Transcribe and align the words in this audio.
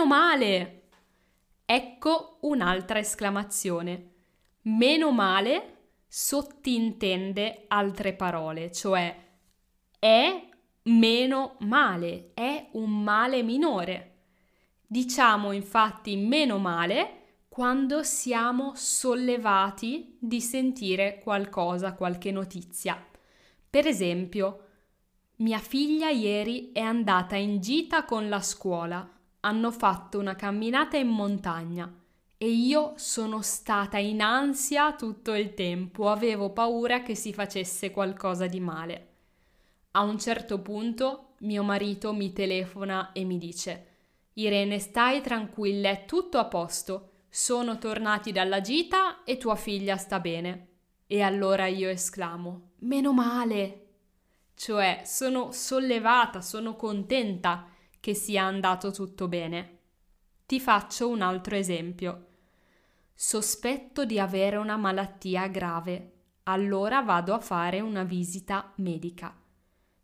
meno 0.00 0.06
male. 0.06 0.82
Ecco 1.66 2.38
un'altra 2.42 2.98
esclamazione. 2.98 4.08
Meno 4.62 5.12
male 5.12 5.76
sottintende 6.08 7.64
altre 7.68 8.14
parole, 8.14 8.72
cioè 8.72 9.14
è 9.98 10.48
meno 10.84 11.56
male, 11.60 12.30
è 12.34 12.68
un 12.72 13.02
male 13.02 13.42
minore. 13.42 14.06
Diciamo 14.86 15.52
infatti 15.52 16.16
meno 16.16 16.58
male 16.58 17.42
quando 17.48 18.02
siamo 18.02 18.72
sollevati 18.74 20.16
di 20.18 20.40
sentire 20.40 21.20
qualcosa, 21.22 21.94
qualche 21.94 22.30
notizia. 22.30 23.06
Per 23.68 23.86
esempio, 23.86 24.66
mia 25.36 25.58
figlia 25.58 26.08
ieri 26.08 26.72
è 26.72 26.80
andata 26.80 27.36
in 27.36 27.60
gita 27.60 28.04
con 28.04 28.28
la 28.28 28.40
scuola, 28.40 29.19
hanno 29.40 29.70
fatto 29.70 30.18
una 30.18 30.36
camminata 30.36 30.96
in 30.96 31.08
montagna 31.08 31.92
e 32.36 32.48
io 32.48 32.94
sono 32.96 33.42
stata 33.42 33.98
in 33.98 34.22
ansia 34.22 34.94
tutto 34.94 35.34
il 35.34 35.54
tempo, 35.54 36.08
avevo 36.08 36.50
paura 36.50 37.02
che 37.02 37.14
si 37.14 37.32
facesse 37.32 37.90
qualcosa 37.90 38.46
di 38.46 38.60
male. 38.60 39.06
A 39.92 40.02
un 40.02 40.18
certo 40.18 40.60
punto 40.60 41.34
mio 41.40 41.62
marito 41.62 42.12
mi 42.12 42.32
telefona 42.32 43.12
e 43.12 43.24
mi 43.24 43.38
dice 43.38 43.86
Irene, 44.34 44.78
stai 44.78 45.20
tranquilla, 45.20 45.90
è 45.90 46.04
tutto 46.06 46.38
a 46.38 46.46
posto. 46.46 47.08
Sono 47.28 47.78
tornati 47.78 48.32
dalla 48.32 48.60
gita 48.60 49.22
e 49.24 49.36
tua 49.36 49.54
figlia 49.54 49.96
sta 49.96 50.18
bene. 50.20 50.68
E 51.06 51.20
allora 51.20 51.66
io 51.66 51.88
esclamo 51.88 52.70
Meno 52.80 53.12
male. 53.12 53.86
Cioè, 54.54 55.02
sono 55.04 55.52
sollevata, 55.52 56.40
sono 56.40 56.76
contenta 56.76 57.66
che 58.00 58.14
sia 58.14 58.44
andato 58.44 58.90
tutto 58.90 59.28
bene. 59.28 59.78
Ti 60.46 60.58
faccio 60.58 61.08
un 61.08 61.20
altro 61.20 61.54
esempio. 61.54 62.26
Sospetto 63.14 64.04
di 64.04 64.18
avere 64.18 64.56
una 64.56 64.76
malattia 64.76 65.46
grave, 65.46 66.12
allora 66.44 67.02
vado 67.02 67.34
a 67.34 67.38
fare 67.38 67.80
una 67.80 68.02
visita 68.02 68.72
medica. 68.76 69.36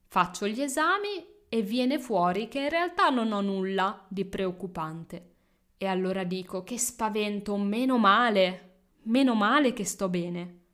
Faccio 0.06 0.46
gli 0.46 0.60
esami 0.60 1.26
e 1.48 1.62
viene 1.62 1.98
fuori 1.98 2.48
che 2.48 2.60
in 2.60 2.68
realtà 2.68 3.08
non 3.08 3.32
ho 3.32 3.40
nulla 3.40 4.04
di 4.08 4.24
preoccupante. 4.24 5.34
E 5.78 5.86
allora 5.86 6.24
dico 6.24 6.62
che 6.62 6.78
spavento, 6.78 7.56
meno 7.56 7.98
male, 7.98 8.74
meno 9.04 9.34
male 9.34 9.72
che 9.72 9.84
sto 9.84 10.08
bene. 10.08 10.65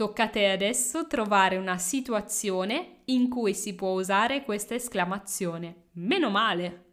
Tocca 0.00 0.22
a 0.22 0.28
te 0.28 0.48
adesso 0.48 1.06
trovare 1.06 1.58
una 1.58 1.76
situazione 1.76 3.02
in 3.04 3.28
cui 3.28 3.52
si 3.52 3.74
può 3.74 3.90
usare 3.90 4.44
questa 4.44 4.74
esclamazione. 4.74 5.88
Meno 5.96 6.30
male. 6.30 6.89